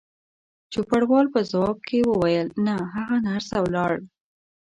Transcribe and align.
چوپړوال 0.71 1.25
په 1.33 1.39
ځواب 1.51 1.77
کې 1.87 1.99
وویل: 2.09 2.47
نه، 2.65 2.75
هغه 2.93 3.17
نرسه 3.27 3.57
ولاړل. 3.61 4.03